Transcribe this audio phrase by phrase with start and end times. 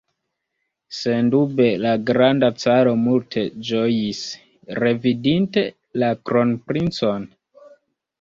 [0.99, 4.21] Sendube la granda caro multe ĝojis,
[4.85, 5.65] revidinte
[6.05, 7.29] la kronprincon?